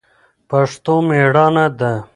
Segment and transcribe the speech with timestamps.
[0.49, 1.93] پښتو مېړانه ده